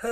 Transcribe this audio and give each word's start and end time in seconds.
So, 0.00 0.06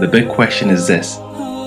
the 0.00 0.08
big 0.10 0.30
question 0.30 0.70
is 0.70 0.86
this 0.86 1.18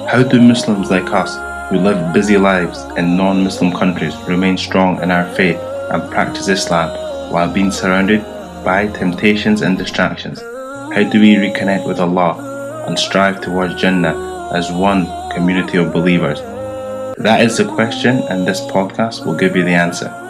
How 0.10 0.24
do 0.28 0.42
Muslims 0.42 0.90
like 0.90 1.12
us, 1.14 1.36
who 1.70 1.78
live 1.78 2.12
busy 2.12 2.38
lives 2.38 2.80
in 2.98 3.16
non 3.16 3.44
Muslim 3.44 3.72
countries, 3.72 4.16
remain 4.28 4.58
strong 4.58 5.00
in 5.04 5.12
our 5.12 5.32
faith 5.36 5.60
and 5.92 6.12
practice 6.12 6.48
Islam 6.48 6.90
while 7.32 7.54
being 7.54 7.70
surrounded 7.70 8.24
by 8.66 8.88
temptations 8.88 9.62
and 9.62 9.78
distractions? 9.78 10.42
How 10.42 11.08
do 11.08 11.22
we 11.22 11.36
reconnect 11.36 11.86
with 11.88 12.00
Allah 12.00 12.86
and 12.88 12.98
strive 12.98 13.42
towards 13.42 13.80
Jannah 13.80 14.50
as 14.56 14.72
one 14.72 15.06
community 15.30 15.78
of 15.78 15.94
believers? 15.94 16.42
That 17.20 17.42
is 17.42 17.58
the 17.58 17.66
question, 17.66 18.24
and 18.24 18.48
this 18.48 18.62
podcast 18.62 19.24
will 19.24 19.36
give 19.36 19.56
you 19.56 19.64
the 19.64 19.76
answer. 19.76 20.23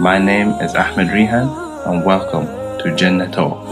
My 0.00 0.18
name 0.18 0.50
is 0.60 0.74
Ahmed 0.74 1.08
Rihan, 1.08 1.48
and 1.86 2.04
welcome 2.04 2.46
to 2.80 2.94
Jannah 2.96 3.30
Talk. 3.30 3.64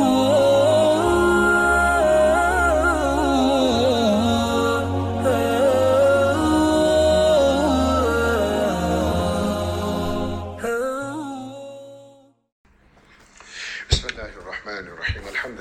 بسم 13.91 14.09
الله 14.11 14.33
الرحمن 14.43 14.85
الرحيم 14.89 15.18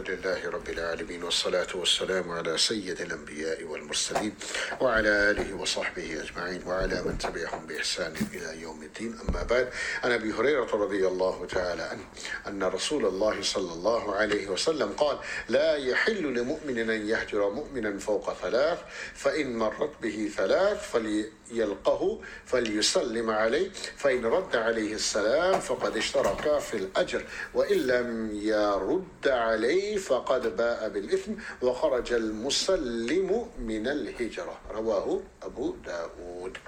الحمد 0.08 0.26
لله 0.26 0.50
رب 0.50 0.68
العالمين 0.68 1.22
والصلاة 1.22 1.66
والسلام 1.74 2.30
على 2.30 2.58
سيد 2.58 3.00
الأنبياء 3.00 3.64
والمرسلين 3.64 4.34
وعلى 4.80 5.08
آله 5.08 5.54
وصحبه 5.54 6.22
أجمعين 6.22 6.62
وعلى 6.66 7.02
من 7.02 7.18
تبعهم 7.18 7.66
بإحسان 7.66 8.14
إلى 8.34 8.62
يوم 8.62 8.82
الدين. 8.82 9.18
أما 9.28 9.42
بعد 9.42 9.68
عن 10.04 10.12
أبي 10.12 10.32
هريرة 10.32 10.70
رضي 10.72 11.06
الله 11.06 11.46
تعالى 11.46 11.82
عنه 11.82 12.04
أن 12.46 12.62
رسول 12.62 13.06
الله 13.06 13.42
صلى 13.42 13.72
الله 13.72 14.14
عليه 14.14 14.48
وسلم 14.48 14.88
قال 14.88 15.18
لا 15.48 15.76
يحل 15.76 16.22
لمؤمن 16.22 16.90
أن 16.90 17.08
يهجر 17.08 17.50
مؤمنا 17.50 17.98
فوق 17.98 18.32
ثلاث 18.32 18.78
فإن 19.14 19.56
مرت 19.56 19.92
به 20.02 20.30
ثلاث 20.36 20.90
فليلقه 20.90 22.20
فليسلم 22.46 23.30
عليه 23.30 23.70
فإن 23.96 24.24
رد 24.24 24.56
عليه 24.56 24.94
السلام 24.94 25.60
فقد 25.60 25.96
اشترك 25.96 26.58
في 26.58 26.76
الأجر 26.76 27.24
وإن 27.54 27.76
لم 27.76 28.30
يرد 28.32 29.28
عليه 29.28 29.97
فقد 29.98 30.56
باء 30.56 30.88
بالإثم 30.88 31.32
وخرج 31.62 32.12
المسلم 32.12 33.48
من 33.58 33.88
الهجرة؟ 33.88 34.60
رواه 34.70 35.20
أبو 35.42 35.74
داود. 35.86 36.58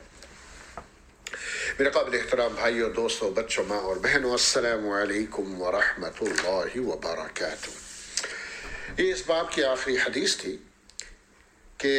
من 1.81 1.89
قبل 1.89 2.17
احترام 2.17 2.57
هايو 2.57 2.89
دوستو 2.89 3.31
بچو 3.31 3.63
ما 3.63 3.95
بهن 3.95 4.25
والسلام 4.25 4.89
عليكم 4.89 5.61
ورحمة 5.61 6.19
الله 6.23 6.81
وبركاته. 6.81 7.73
اس 8.99 9.21
اسباب 9.21 9.47
كي 9.51 9.65
آخری 9.65 9.97
حدیث 9.99 10.37
تھی 10.37 10.57
کہ 11.79 11.93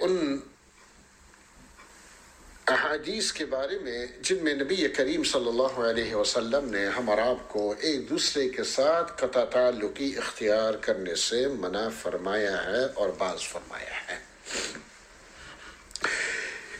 ان 0.00 0.40
احادیث 2.94 3.32
کے 3.32 3.44
بارے 3.44 3.78
میں 3.78 4.06
جن 4.22 4.36
میں 4.42 4.54
نبی 4.54 4.76
کریم 4.88 5.22
صلی 5.24 5.48
اللہ 5.48 5.78
علیہ 5.80 6.14
وسلم 6.14 6.68
نے 6.70 6.86
ہم 6.86 7.10
اور 7.10 7.18
آپ 7.18 7.48
کو 7.48 7.74
ایک 7.80 8.10
دوسرے 8.10 8.48
کے 8.48 8.64
ساتھ 8.64 9.12
قطع 9.16 9.44
تعلقی 9.44 10.18
اختیار 10.18 10.74
کرنے 10.74 11.14
سے 11.14 11.48
منع 11.48 11.88
فرمایا 12.02 12.64
ہے 12.64 12.84
اور 12.94 13.08
باز 13.18 13.40
فرمایا 13.40 13.96
ہے۔ 14.10 14.18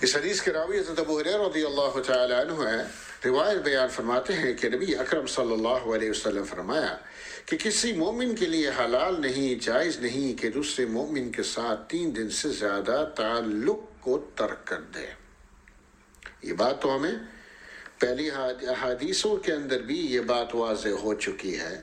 اس 0.02 0.16
حدیث 0.16 0.42
کے 0.42 0.52
راوی 0.52 0.78
حضرت 0.78 0.98
ابو 0.98 1.18
حریر 1.18 1.40
رضی 1.40 1.64
اللہ 1.64 1.98
تعالی 2.06 2.34
عنہ 2.34 2.68
ہے 2.68 2.82
روایت 3.24 3.58
بیان 3.58 3.88
فرماتے 3.88 4.32
ہیں 4.32 4.54
کہ 4.54 4.68
نبی 4.68 4.96
اکرم 4.96 5.26
صلی 5.26 5.52
اللہ 5.52 5.90
علیہ 5.94 6.10
وسلم 6.10 6.44
فرمایا 6.44 6.96
کہ 7.46 7.56
کسی 7.56 7.92
مومن 7.92 8.36
کے 8.36 8.46
لیے 8.46 8.68
حلال 8.68 9.20
نہیں، 9.20 9.64
جائز 9.64 10.00
نہیں 10.00 10.40
کہ 10.42 10.50
دوسرے 10.50 10.86
مومن 10.86 11.30
کے 11.32 11.42
ساتھ 11.42 11.88
تین 11.88 12.16
دن 12.16 12.30
سے 12.30 12.48
زیادہ 12.48 13.04
تعلق 13.16 13.78
کو 14.00 14.18
ترک 14.34 14.66
کر 14.66 14.80
دے۔ 14.80 15.23
یہ 16.44 16.52
بات 16.52 16.82
تو 16.82 16.96
ہمیں 16.96 17.12
پہلی 17.98 18.30
حادیثوں 18.80 19.36
کے 19.36 19.52
اندر 19.52 19.82
بھی 19.82 20.00
یہ 20.00 20.20
بات 20.20 20.54
واضح 20.54 20.88
ہو 20.88 21.14
چکی 21.14 21.60
ہے 21.60 21.82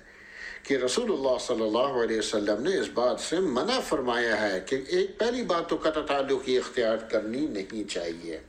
کہ 0.64 0.74
رسول 0.74 1.14
اللہ 1.14 1.38
صلی 1.40 1.62
اللہ 1.62 2.04
علیہ 2.04 2.20
وسلم 2.20 2.64
نے 2.64 2.78
اس 2.78 2.88
بات 2.94 3.20
سے 3.20 3.40
منع 3.40 3.80
فرمایا 3.80 4.42
ہے 4.42 4.60
کہ 4.66 4.78
ایک 4.88 5.20
پہلی 5.20 5.44
بات 5.44 5.70
تو 5.70 5.76
قطع 5.76 6.02
تعلق 6.08 6.46
کی 6.46 6.58
اختیار 6.58 6.98
کرنی 6.98 7.48
نہیں 7.48 7.90
چاہیے۔ 7.90 8.40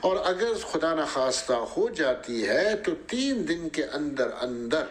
اور 0.00 0.16
اگر 0.24 0.54
خدا 0.62 0.94
نخواستہ 0.94 1.52
ہو 1.52 1.88
جاتی 1.88 2.48
ہے 2.48 2.76
تو 2.76 2.92
تین 3.06 3.48
دن 3.48 3.68
کے 3.68 3.84
اندر 3.84 4.28
اندر 4.40 4.84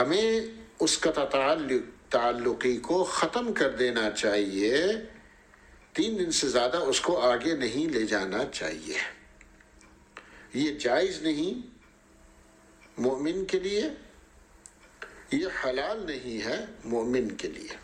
ہمیں 0.00 0.40
اس 0.80 1.00
قطع 1.00 1.24
تعلق 1.24 2.12
تعلقی 2.12 2.76
کو 2.76 3.04
ختم 3.04 3.52
کر 3.52 3.70
دینا 3.70 4.10
چاہیے۔ 4.10 4.86
تین 5.92 6.18
دن 6.18 6.30
سے 6.30 6.48
زیادہ 6.48 6.76
اس 6.76 7.00
کو 7.00 7.20
آگے 7.20 7.56
نہیں 7.56 7.92
لے 7.92 8.06
جانا 8.06 8.38
چاہیے۔ 8.52 9.17
یہ 10.54 10.72
جائز 10.72 11.22
نہیں 11.22 11.66
مومن 12.98 13.44
کے 13.44 13.58
لیے، 13.58 13.88
یہ 15.32 15.46
حلال 15.64 16.06
نہیں 16.06 16.44
ہے 16.44 16.64
مومن 16.84 17.28
کے 17.28 17.48
لیے۔ 17.48 17.76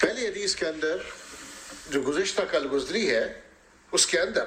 پہلی 0.00 0.28
حدیث 0.28 0.54
کے 0.54 0.66
اندر 0.66 0.96
جو 1.90 2.00
گزشتہ 2.00 2.42
کل 2.50 2.68
گزری 2.72 3.10
ہے، 3.10 3.40
اس 3.92 4.06
کے 4.06 4.20
اندر 4.20 4.44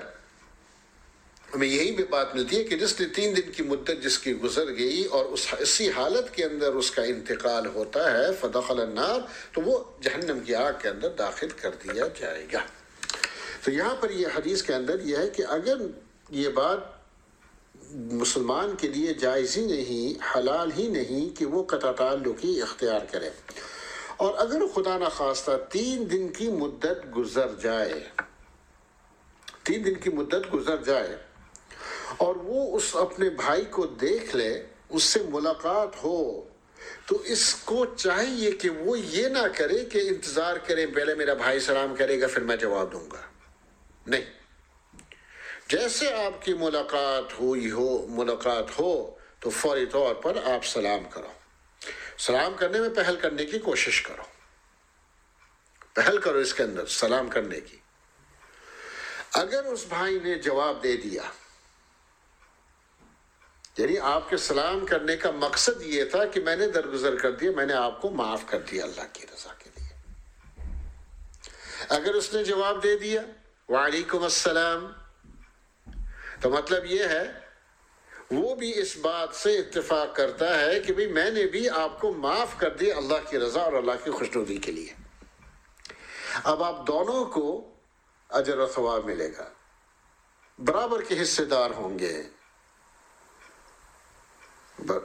ہمیں 1.55 1.67
یہی 1.67 1.91
بھی 1.91 2.03
بات 2.03 2.35
ملتی 2.35 2.57
ہے 2.57 2.63
کہ 2.63 2.77
جس 2.77 2.99
نے 2.99 3.07
تین 3.07 3.35
دن 3.35 3.51
کی 3.51 3.63
مدت 3.63 4.03
جس 4.03 4.19
کی 4.19 4.33
گزر 4.33 4.67
گئی 4.77 5.05
اور 5.05 5.25
اس 5.25 5.47
اسی 5.59 5.89
حالت 5.89 6.35
کے 6.35 6.45
اندر 6.45 6.73
اس 6.73 6.91
کا 6.91 7.03
انتقال 7.03 7.65
ہوتا 7.65 8.11
ہے، 8.11 8.25
فدخل 8.41 8.81
النار، 8.81 9.19
تو 9.53 9.61
وہ 9.61 9.83
جہنم 10.01 10.39
کی 10.39 10.55
آگ 10.55 10.73
کے 10.81 10.89
اندر 10.89 11.09
داخل 11.09 11.49
کر 11.49 11.71
دیا 11.71 12.03
جائے 12.19 12.47
گا۔ 12.53 12.65
تو 13.63 13.71
یہاں 13.71 13.95
پر 13.95 14.09
یہ 14.09 14.27
حدیث 14.35 14.63
کے 14.63 14.73
اندر 14.73 14.99
یہ 14.99 15.17
ہے 15.17 15.29
کہ 15.29 15.43
اگر 15.49 15.77
یہ 16.29 16.49
بات 16.49 16.79
مسلمان 17.95 18.75
کے 18.75 18.87
لیے 18.87 19.13
جائز 19.13 19.57
ہی 19.57 19.65
نہیں، 19.65 20.37
حلال 20.37 20.71
ہی 20.77 20.87
نہیں 20.87 21.39
کہ 21.39 21.45
وہ 21.45 21.63
قطع 21.63 21.91
تعلقی 21.91 22.61
اختیار 22.61 22.99
کرے۔ 23.11 23.29
اور 24.17 24.33
اگر 24.37 24.61
خدا 24.75 24.97
نخواستہ 24.97 25.51
تین 25.69 26.11
دن 26.11 26.27
کی 26.27 26.51
مدت 26.51 27.17
گزر 27.17 27.47
جائے، 27.61 28.03
تین 29.63 29.85
دن 29.85 29.93
کی 29.93 30.09
مدت 30.09 30.53
گزر 30.53 30.83
جائے 30.83 31.17
اور 32.17 32.35
وہ 32.35 32.77
اس 32.77 32.95
اپنے 32.95 33.29
بھائی 33.29 33.65
کو 33.65 33.85
دیکھ 33.85 34.35
لے، 34.35 34.63
اس 34.89 35.03
سے 35.03 35.19
ملاقات 35.29 36.03
ہو، 36.03 36.43
تو 37.05 37.21
اس 37.23 37.55
کو 37.55 37.85
چاہیے 37.85 38.51
کہ 38.51 38.69
وہ 38.69 38.99
یہ 38.99 39.27
نہ 39.27 39.47
کرے 39.57 39.85
کہ 39.85 39.97
انتظار 40.07 40.55
کرے، 40.55 40.87
پہلے 40.87 41.15
میرا 41.15 41.33
بھائی 41.33 41.59
سلام 41.59 41.95
کرے 41.95 42.21
گا، 42.21 42.27
پھر 42.27 42.41
میں 42.41 42.57
جواب 42.57 42.93
دوں 42.93 43.11
گا۔ 43.11 43.36
نہیں۔ 44.07 44.25
جیسے 45.69 46.13
آپ 46.13 46.45
کی 46.45 46.53
ملاقات 46.53 47.39
ہوئی 47.39 47.71
ہو، 47.71 48.07
ملاقات 48.07 48.79
ہو، 48.79 49.17
تو 49.39 49.49
فوری 49.49 49.85
طور 49.85 50.15
پر 50.15 50.37
آپ 50.43 50.65
سلام 50.65 51.09
کرو۔ 51.09 51.31
سلام 52.17 52.53
کرنے 52.53 52.79
میں 52.79 52.89
پہل 52.89 53.15
کرنے 53.15 53.45
کی 53.45 53.59
کوشش 53.59 54.01
کرو۔ 54.01 54.23
پہل 55.93 56.17
کرو 56.17 56.37
اس 56.37 56.53
کے 56.53 56.63
اندر 56.63 56.85
سلام 56.85 57.29
کرنے 57.29 57.59
کی۔ 57.59 57.77
اگر 59.33 59.63
اس 59.63 59.85
بھائی 59.89 60.19
نے 60.23 60.35
جواب 60.35 60.83
دے 60.83 60.97
دیا 60.97 61.23
یعنی 63.77 63.99
آپ 63.99 64.29
کے 64.29 64.37
سلام 64.37 64.85
کرنے 64.85 65.17
کا 65.17 65.31
مقصد 65.31 65.81
یہ 65.81 66.03
تھا 66.05 66.25
کہ 66.25 66.41
میں 66.41 66.55
نے 66.55 66.67
درگزر 66.67 67.15
کر 67.15 67.31
دیا، 67.31 67.51
میں 67.55 67.65
نے 67.65 67.73
آپ 67.73 68.01
کو 68.01 68.09
معاف 68.09 68.41
کر 68.45 68.59
دیا 68.59 68.83
اللہ 68.83 69.01
کی 69.13 69.25
رضا 69.33 69.53
کے 69.53 69.69
لیے۔ 69.75 70.13
اگر 71.89 72.13
اس 72.13 72.33
نے 72.33 72.43
جواب 72.43 72.83
دے 72.83 72.97
دیا 72.97 73.21
وعلیکم 73.69 74.23
السلام۔ 74.23 74.87
تو 76.41 76.49
مطلب 76.49 76.85
یہ 76.85 77.03
ہے، 77.03 77.31
وہ 78.31 78.55
بھی 78.55 78.79
اس 78.79 78.97
بات 78.97 79.35
سے 79.35 79.57
اتفاق 79.57 80.15
کرتا 80.15 80.59
ہے 80.59 80.79
کہ 80.79 80.93
بھئی 80.93 81.07
میں 81.07 81.31
نے 81.31 81.45
بھی 81.45 81.69
آپ 81.69 81.99
کو 81.99 82.13
معاف 82.13 82.57
کر 82.57 82.69
دیا 82.69 82.97
اللہ 82.97 83.29
کی 83.29 83.39
رضا 83.39 83.61
اور 83.61 83.73
اللہ 83.73 83.91
کی 84.03 84.11
خوشنودی 84.11 84.57
کے 84.57 84.71
لیے۔ 84.71 84.93
اب 86.43 86.63
آپ 86.63 86.87
دونوں 86.87 87.25
کو 87.25 87.73
اجر 88.29 88.57
و 88.57 88.67
ثواب 88.67 89.05
ملے 89.05 89.31
گا۔ 89.37 89.49
برابر 90.59 91.01
کے 91.01 91.21
حصے 91.21 91.45
دار 91.45 91.71
ہوں 91.71 91.99
گے۔ 91.99 92.23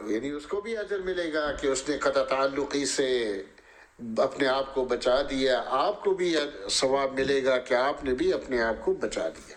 یعنی 0.06 0.31
اس 0.31 0.46
کو 0.46 0.60
بھی 0.60 0.76
اجر 0.76 0.98
ملے 0.98 1.32
گا 1.32 1.52
کہ 1.52 1.66
اس 1.66 1.88
نے 1.88 1.98
قطع 1.98 2.25
تعلقی 2.25 2.86
سے 2.86 3.42
اپنے 4.16 4.49
آپ 4.49 4.75
کو 4.75 4.84
بچا 4.84 5.22
دیا، 5.31 5.62
آپ 5.66 6.04
کو 6.04 6.14
بھی 6.14 6.37
ثواب 6.70 7.12
ملے 7.12 7.44
گا 7.44 7.58
کہ 7.58 7.75
آپ 7.75 8.04
نے 8.04 8.14
بھی 8.14 8.32
اپنے 8.32 8.62
آپ 8.62 8.84
کو 8.84 8.94
بچا 8.94 9.28
دیا۔ 9.28 9.56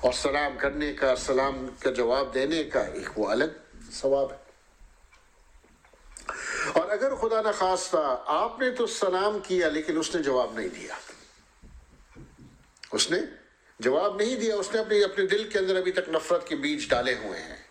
اور 0.00 0.12
سلام 0.12 0.52
کرنے 0.58 0.92
کا، 0.92 1.16
سلام 1.16 1.66
کا 1.80 1.90
جواب 1.90 2.34
دینے 2.34 2.64
کا 2.64 2.80
ایک 2.80 3.18
وہ 3.18 3.28
الگ 3.28 3.44
ثواب 3.92 4.32
ہے۔ 4.32 4.36
اور 6.72 6.90
اگر 6.90 7.14
خدا 7.14 7.40
نخواستہ 7.40 8.22
آپ 8.26 8.60
نے 8.60 8.70
تو 8.70 8.86
سلام 8.86 9.38
کیا 9.38 9.68
لیکن 9.68 9.98
اس 9.98 10.14
نے 10.14 10.22
جواب 10.22 10.58
نہیں 10.58 10.68
دیا۔ 10.68 10.94
اس 12.92 13.10
نے 13.10 13.18
جواب 13.78 14.16
نہیں 14.16 14.36
دیا، 14.36 14.54
اس 14.54 14.74
نے 14.74 14.80
اپنے 14.80 15.04
اپنے 15.04 15.26
دل 15.26 15.48
کے 15.48 15.58
اندر 15.58 15.76
ابھی 15.76 15.92
تک 15.92 16.08
نفرت 16.08 16.48
کے 16.48 16.56
بیج 16.56 16.88
ڈالے 16.88 17.14
ہوئے 17.14 17.40
ہیں۔ 17.40 17.67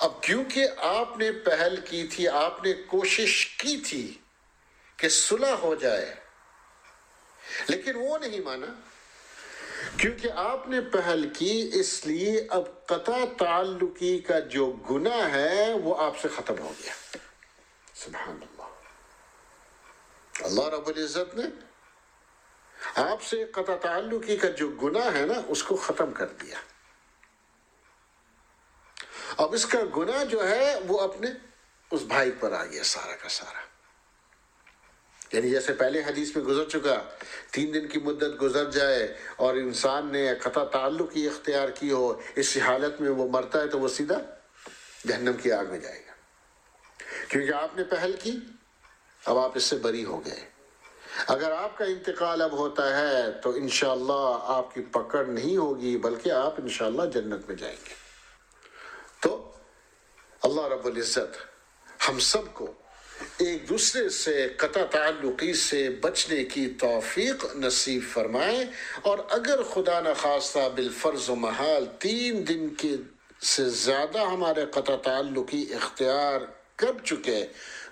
اب 0.00 0.22
کیونکہ 0.22 0.66
آپ 0.78 1.18
نے 1.18 1.32
پہل 1.32 1.80
کی 1.80 2.06
تھی، 2.06 2.28
آپ 2.28 2.64
نے 2.64 2.72
کوشش 2.72 3.46
کی 3.46 3.76
تھی 3.76 4.18
کہ 4.96 5.08
صلح 5.08 5.54
ہو 5.54 5.74
جائے، 5.74 6.14
لیکن 7.68 7.96
وہ 7.96 8.18
نہیں 8.18 8.40
مانا۔ 8.40 8.66
کیونکہ 9.96 10.28
آپ 10.34 10.68
نے 10.68 10.80
پہل 10.80 11.28
کی، 11.28 11.70
اس 11.72 12.06
لیے 12.06 12.46
اب 12.50 12.86
قطع 12.86 13.24
تعلقی 13.38 14.18
کا 14.18 14.38
جو 14.38 14.70
گناہ 14.70 15.34
ہے، 15.34 15.72
وہ 15.72 16.02
آپ 16.02 16.18
سے 16.18 16.28
ختم 16.28 16.58
ہو 16.58 16.72
گیا۔ 16.82 16.92
سبحان 17.94 18.38
اللہ 18.42 18.68
اللہ 20.46 20.68
رب 20.68 20.86
العزت 20.86 21.34
نے 21.34 21.46
آپ 22.94 23.22
سے 23.22 23.44
قطع 23.44 23.76
تعلقی 23.76 24.36
کا 24.36 24.48
جو 24.48 24.68
گناہ 24.68 25.14
ہے 25.14 25.26
نا، 25.26 25.40
اس 25.48 25.62
کو 25.62 25.76
ختم 25.76 26.12
کر 26.12 26.26
دیا۔ 26.26 26.56
اب 29.40 29.54
اس 29.54 29.66
کا 29.66 29.78
گناہ 29.96 30.24
جو 30.24 30.48
ہے 30.48 30.78
وہ 30.88 31.00
اپنے 31.00 31.28
اس 31.90 32.02
بھائی 32.02 32.30
پر 32.40 32.52
آ 32.52 32.64
گیا 32.64 32.82
سارا 32.84 33.16
کا 33.16 33.28
سارا۔ 33.28 33.60
یعنی 35.32 35.50
جیسے 35.50 35.72
پہلے 35.72 36.00
حدیث 36.00 36.36
میں 36.36 36.44
گزر 36.44 36.64
چکا، 36.68 37.02
تین 37.50 37.74
دن 37.74 37.88
کی 37.88 38.00
مدت 38.00 38.42
گزر 38.42 38.70
جائے 38.70 39.14
اور 39.36 39.54
انسان 39.54 40.12
نے 40.12 40.34
قطع 40.42 40.64
تعلق 40.64 41.16
ہی 41.16 41.26
اختیار 41.26 41.68
کی 41.68 41.90
ہو، 41.90 42.20
اس 42.34 42.58
حالت 42.66 43.00
میں 43.00 43.10
وہ 43.10 43.28
مرتا 43.28 43.60
ہے 43.60 43.66
تو 43.66 43.80
وہ 43.80 43.88
سیدھا 43.88 44.18
جہنم 45.08 45.32
کی 45.32 45.52
آگ 45.52 45.64
میں 45.68 45.78
جائے 45.78 46.02
گا۔ 46.08 46.12
کیونکہ 47.28 47.52
آپ 47.52 47.76
نے 47.76 47.84
پہل 47.84 48.12
کی، 48.22 48.38
اب 49.24 49.38
آپ 49.38 49.52
اس 49.54 49.64
سے 49.64 49.76
بری 49.76 50.04
ہو 50.04 50.24
گئے۔ 50.26 50.50
اگر 51.26 51.52
آپ 51.52 51.78
کا 51.78 51.84
انتقال 51.84 52.42
اب 52.42 52.52
ہوتا 52.52 53.00
ہے 53.00 53.32
تو 53.32 53.50
انشاءاللہ 53.50 54.38
آپ 54.42 54.74
کی 54.74 54.82
پکڑ 54.82 55.24
نہیں 55.24 55.56
ہوگی، 55.56 55.98
بلکہ 55.98 56.30
آپ 56.30 56.54
انشاءاللہ 56.58 57.02
جنت 57.02 57.48
میں 57.48 57.56
جائیں 57.56 57.76
گے۔ 57.88 58.09
اللہ 60.42 60.66
رب 60.66 60.86
العزت 60.86 61.36
ہم 62.08 62.18
سب 62.18 62.52
کو 62.54 62.72
ایک 63.38 63.68
دوسرے 63.68 64.08
سے 64.08 64.34
قطع 64.56 64.84
تعلقی 64.90 65.52
سے 65.54 65.88
بچنے 66.00 66.42
کی 66.44 66.66
توفیق 66.80 67.44
نصیب 67.56 68.02
فرمائے 68.12 68.64
اور 69.02 69.18
اگر 69.30 69.62
خدا 69.62 70.00
نخواستہ 70.00 70.68
بالفرض 70.76 71.28
و 71.28 71.34
محال 71.36 71.86
تین 71.98 72.46
دن 72.48 72.68
کے 72.74 72.94
سے 73.46 73.68
زیادہ 73.80 74.24
ہمارے 74.26 74.64
قطع 74.70 74.96
تعلقی 75.02 75.64
اختیار 75.74 76.40
کر 76.76 77.04
چکے 77.04 77.44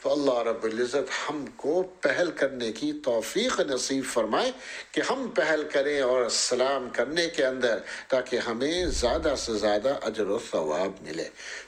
تو 0.04 0.12
اللہ 0.12 0.40
رب 0.48 0.64
العزت 0.64 1.10
ہم 1.18 1.44
کو 1.58 1.82
پہل 2.02 2.30
کرنے 2.38 2.72
کی 2.72 2.92
توفیق 3.04 3.60
نصیب 3.68 4.04
فرمائے 4.14 4.52
کہ 4.92 5.02
ہم 5.10 5.28
پہل 5.36 5.64
کریں 5.72 6.00
اور 6.02 6.28
سلام 6.30 6.88
کرنے 6.94 7.28
کے 7.36 7.46
اندر 7.46 7.80
تاکہ 8.10 8.48
ہمیں 8.48 8.86
زیادہ 9.02 9.34
سے 9.38 9.54
زیادہ 9.58 9.94
اجر 10.10 10.28
و 10.28 10.40
ثواب 10.50 11.02
ملے 11.04 11.28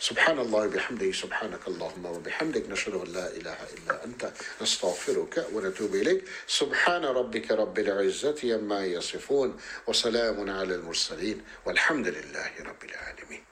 سبحان 0.10 0.40
اللہ 0.40 0.68
بحمدہ 0.74 1.12
سبحانک 1.20 1.68
اللہم 1.68 2.06
و 2.06 2.20
بحمدک 2.24 2.70
نشر 2.70 2.98
لا 3.08 3.26
الہ 3.26 3.58
الا 3.70 3.98
انت 4.04 4.26
نستغفرک 4.62 5.40
و 5.54 5.62
نتوب 5.62 5.96
الیک 6.00 6.24
سبحان 6.58 7.06
ربک 7.20 7.52
رب 7.60 7.80
العزت 7.86 8.44
یما 8.44 8.84
یصفون 8.86 9.58
وسلام 9.88 10.50
علی 10.50 10.74
المرسلین 10.74 11.40
والحمد 11.66 12.08
للہ 12.10 12.48
رب 12.62 12.84
العالمین 12.84 13.44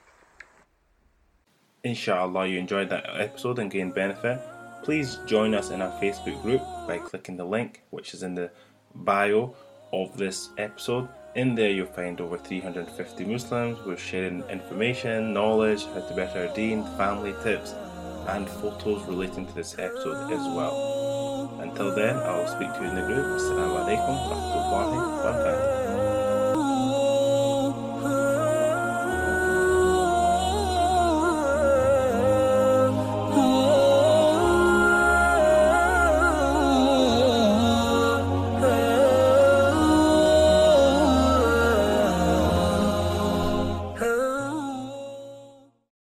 Inshallah, 1.84 2.46
you 2.46 2.58
enjoyed 2.58 2.88
that 2.88 3.04
episode 3.14 3.58
and 3.58 3.70
gained 3.70 3.94
benefit. 3.94 4.40
Please 4.83 5.19
join 5.25 5.53
us 5.53 5.69
in 5.69 5.81
our 5.81 5.91
Facebook 6.01 6.41
group 6.41 6.61
by 6.87 6.97
clicking 6.97 7.37
the 7.37 7.45
link, 7.45 7.83
which 7.89 8.13
is 8.13 8.23
in 8.23 8.35
the 8.35 8.49
bio 8.95 9.53
of 9.93 10.17
this 10.17 10.49
episode. 10.57 11.07
In 11.35 11.53
there, 11.53 11.69
you'll 11.69 11.85
find 11.85 12.19
over 12.21 12.37
350 12.37 13.25
Muslims. 13.25 13.77
We're 13.85 13.97
sharing 13.97 14.41
information, 14.49 15.33
knowledge, 15.33 15.85
how 15.85 16.01
to 16.01 16.15
better 16.15 16.47
our 16.47 16.55
deen, 16.55 16.83
family 16.97 17.35
tips, 17.43 17.75
and 18.27 18.49
photos 18.49 19.03
relating 19.05 19.45
to 19.45 19.53
this 19.53 19.77
episode 19.77 20.31
as 20.31 20.45
well. 20.55 21.57
Until 21.59 21.93
then, 21.93 22.15
I'll 22.17 22.47
speak 22.47 22.73
to 22.73 22.81
you 22.81 22.89
in 22.89 22.95
the 22.95 23.01
group. 23.01 23.25
Assalamu 23.39 23.85
alaikum 23.85 24.15
wa 24.15 24.35
rahmatullahi 24.35 24.95
wa 24.95 25.33
barakatuh. 25.33 25.88